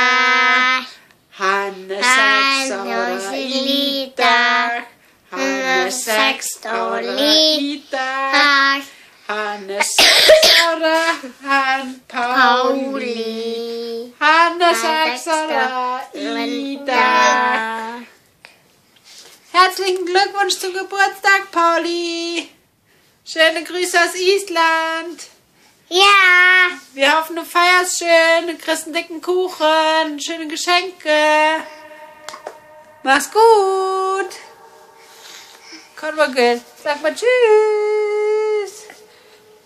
[1.39, 3.27] Hanne Sexolita,
[5.31, 6.93] Hanne Sexolita,
[9.29, 9.92] Hanne Sexora,
[10.85, 18.01] Han Pauli, Hanne Sexora, Ida.
[19.53, 22.49] Herzlichen Glückwunsch zum Geburtstag, Pauli.
[23.25, 25.23] Schöne Grüße aus Island.
[25.89, 26.71] Ja.
[26.95, 31.63] Wir hoffen, du feierst schön, du kriegst einen dicken Kuchen, schöne Geschenke.
[33.05, 34.31] Mach's gut.
[35.97, 36.61] Komm mal.
[36.83, 38.87] Sag mal Tschüss.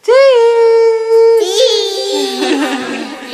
[0.03, 0.86] Tschüss.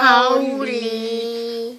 [0.00, 1.76] Pauli.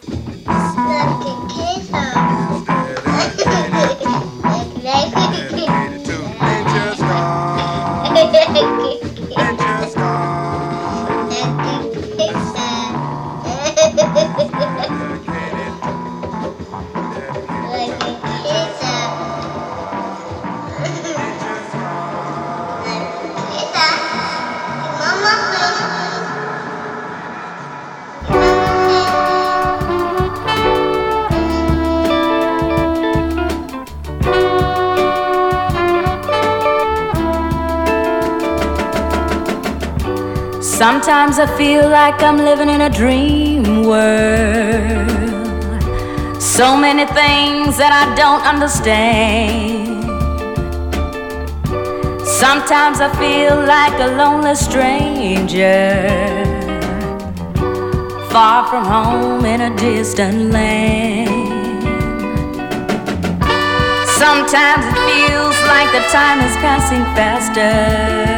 [8.04, 9.01] Dedicated to
[40.82, 45.12] Sometimes I feel like I'm living in a dream world.
[46.42, 50.02] So many things that I don't understand.
[52.26, 55.86] Sometimes I feel like a lonely stranger,
[58.32, 61.30] far from home in a distant land.
[64.18, 68.31] Sometimes it feels like the time is passing faster.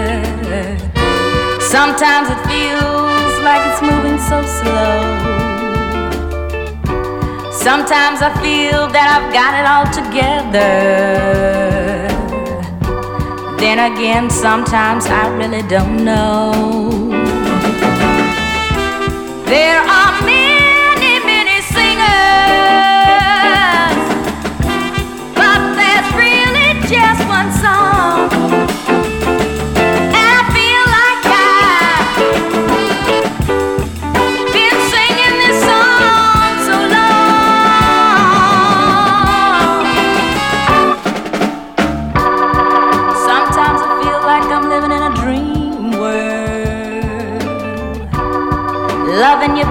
[1.73, 5.01] Sometimes it feels like it's moving so slow.
[7.51, 10.69] Sometimes I feel that I've got it all together.
[13.57, 17.09] Then again, sometimes I really don't know.
[19.47, 20.13] There are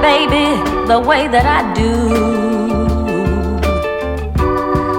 [0.03, 0.49] baby,
[0.89, 1.93] the way that I do.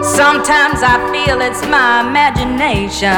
[0.01, 3.11] Sometimes I feel it's my imagination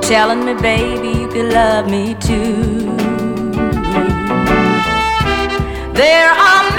[0.00, 2.96] telling me, baby, you could love me too.
[5.92, 6.76] There are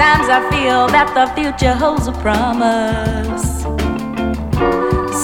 [0.00, 3.44] Sometimes I feel that the future holds a promise.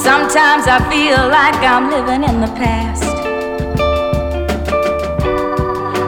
[0.04, 3.08] Sometimes I feel like I'm living in the past.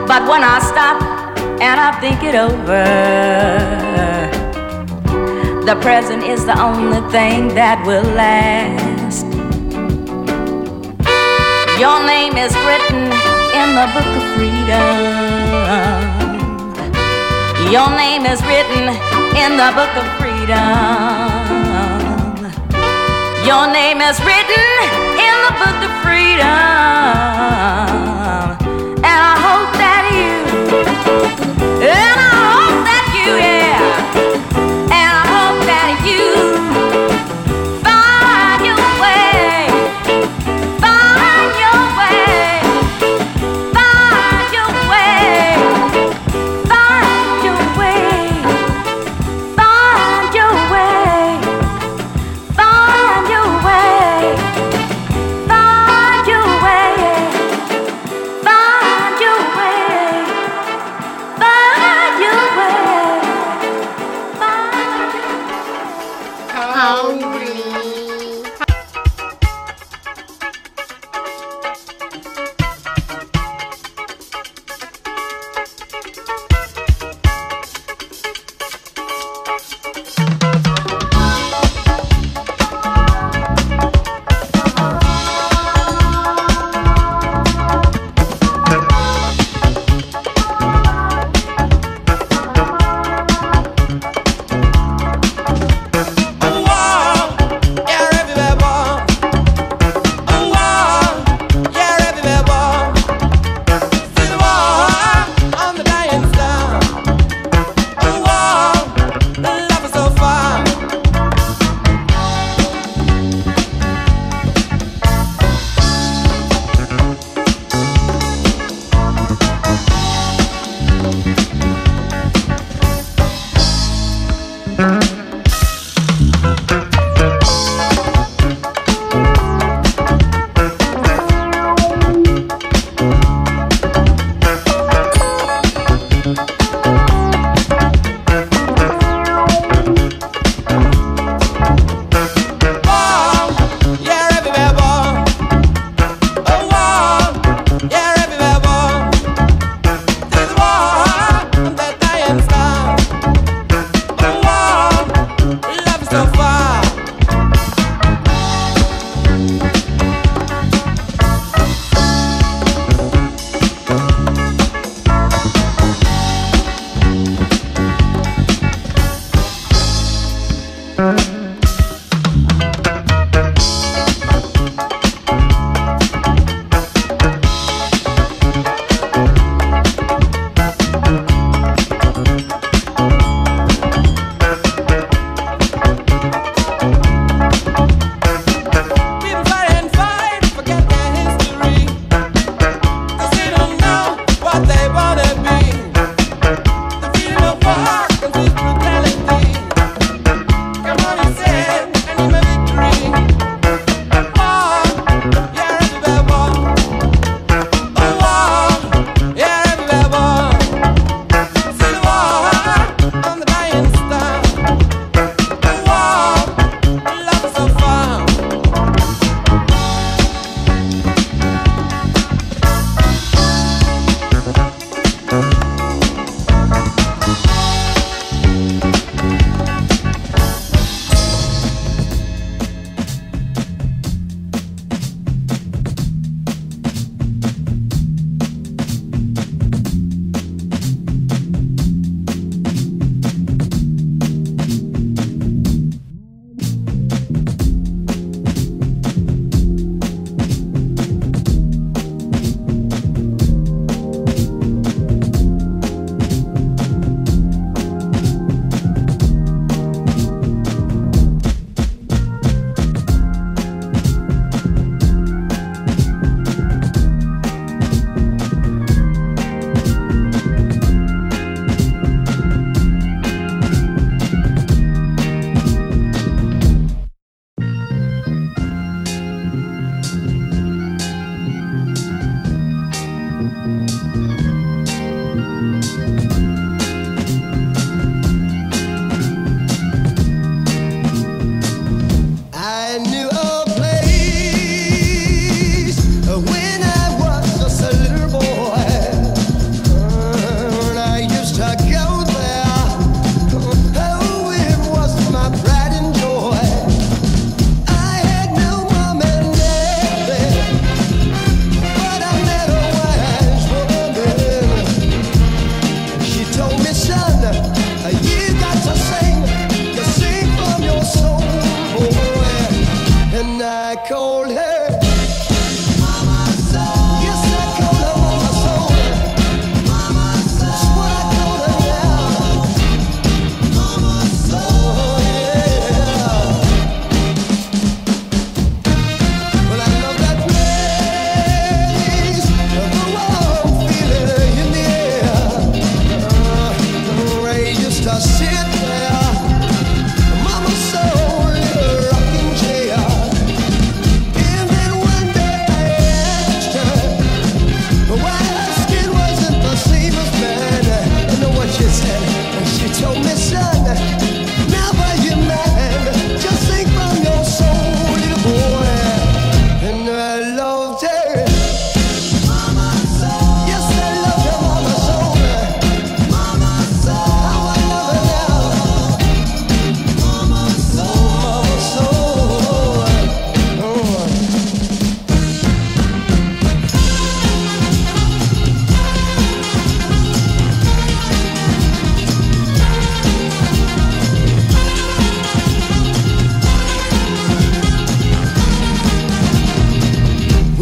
[0.05, 1.01] But when I stop
[1.59, 2.85] and I think it over,
[5.65, 9.25] the present is the only thing that will last.
[11.81, 13.09] Your name is written
[13.49, 15.28] in the book of freedom.
[17.71, 18.89] Your name is written
[19.37, 20.57] in the book of freedom.
[23.45, 24.69] Your name is written
[25.21, 26.49] in the book of freedom.
[29.05, 30.33] And I hope that you,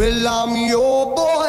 [0.08, 1.47] Well, I'm your boy.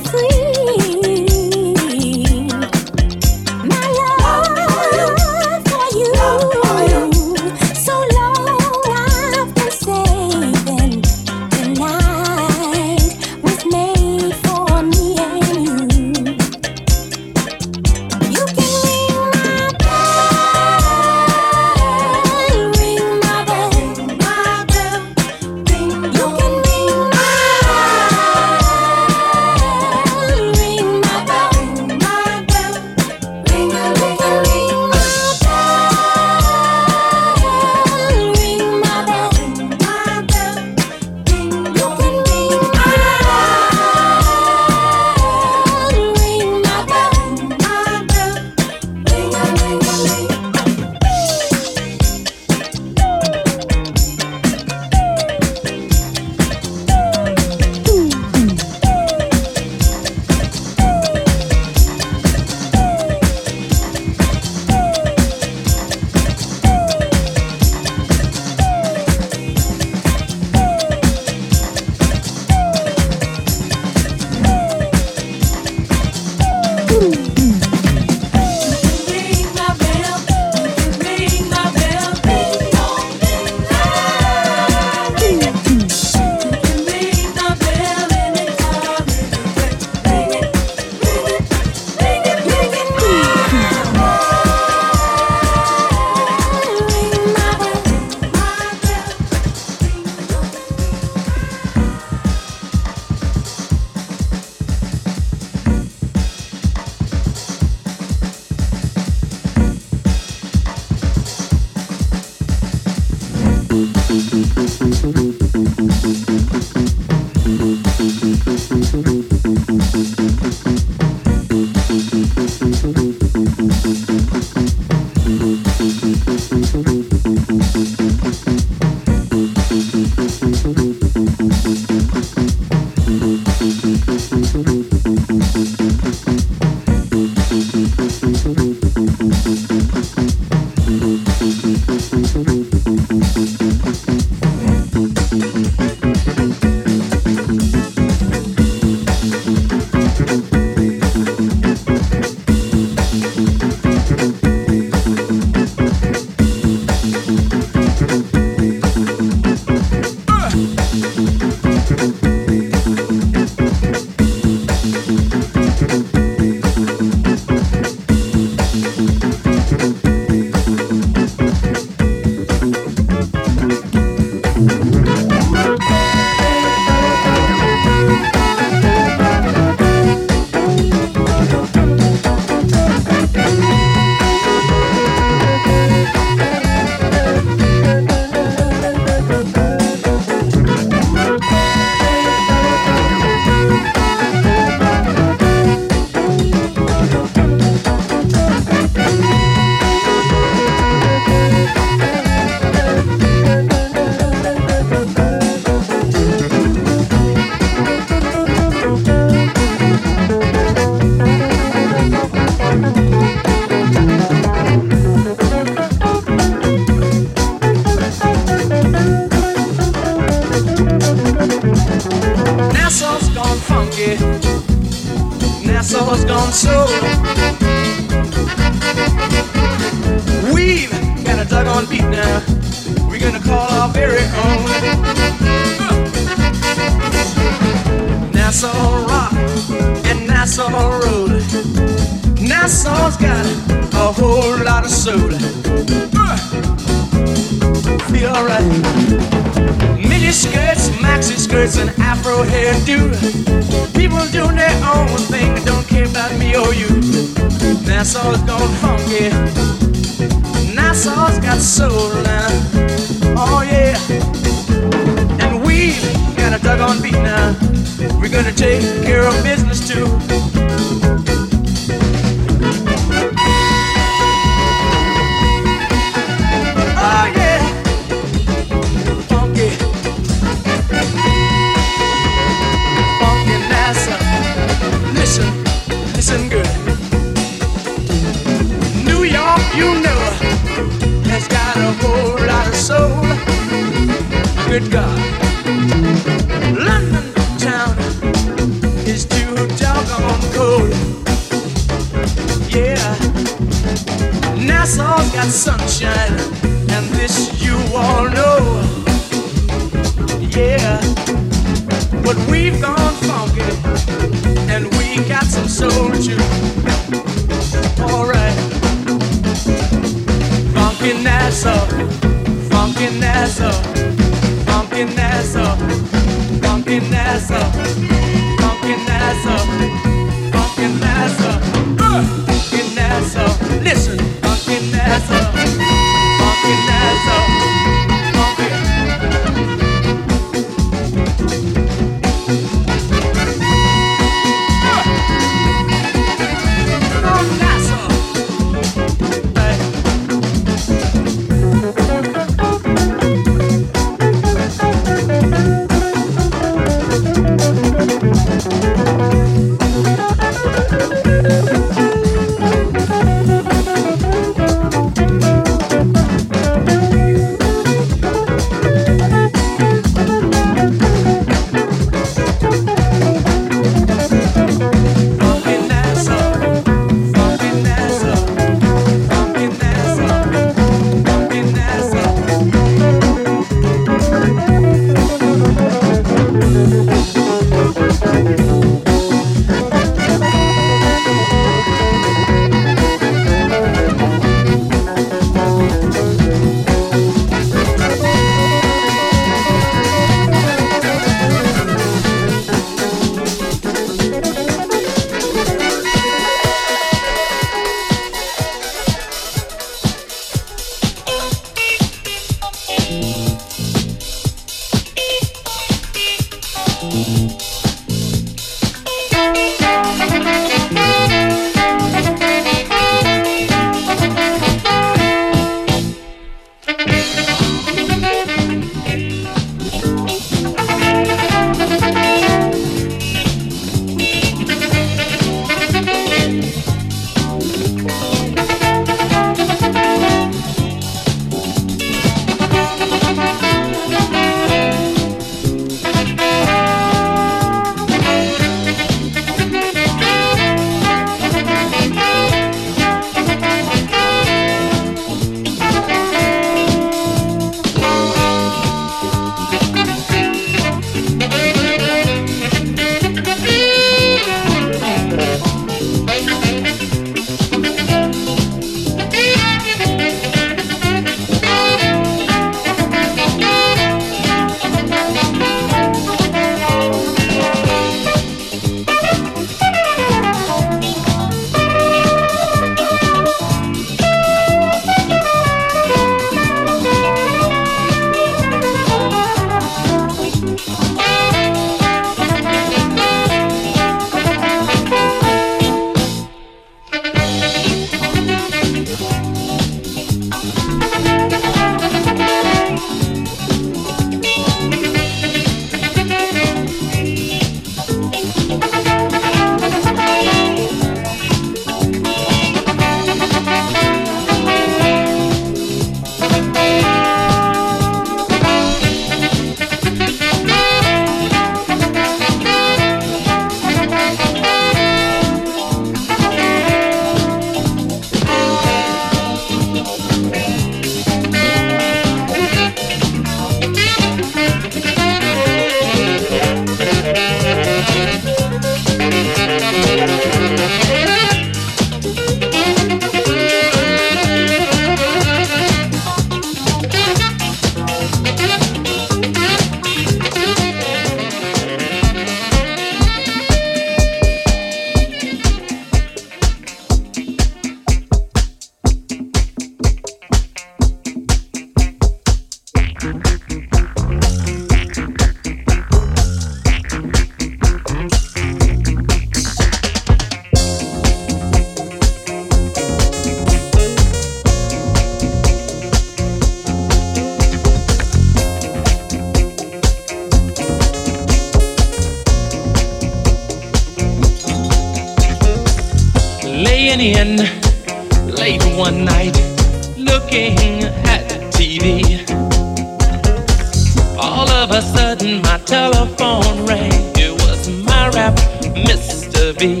[599.74, 600.00] to be.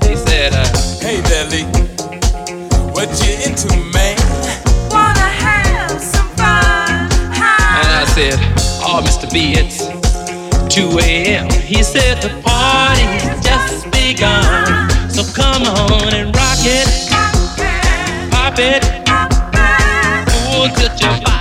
[0.00, 0.66] They said, uh,
[1.00, 1.66] Hey there,
[2.92, 4.16] what you into, man?
[4.90, 7.08] Wanna have some fun?
[7.32, 7.78] Huh?
[7.78, 8.34] And I said,
[8.84, 9.30] Oh, Mr.
[9.32, 9.78] B, it's
[10.74, 11.50] 2 a.m.
[11.50, 14.90] He said, The party's just begun.
[15.10, 17.10] So come on and rock it,
[18.30, 18.82] pop it,
[20.28, 21.31] cool to your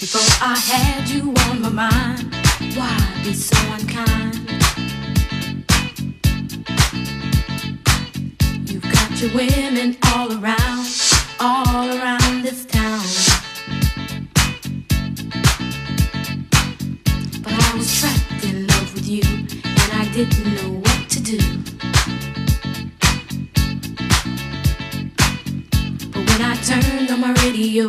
[0.00, 2.32] Before I had you on my mind,
[2.76, 4.36] why be so unkind?
[8.70, 10.86] You've got your women all around,
[11.40, 13.02] all around this town.
[17.42, 21.38] But I was trapped in love with you, and I didn't know what to do.
[26.12, 27.88] But when I turned on my radio,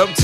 [0.00, 0.14] Dub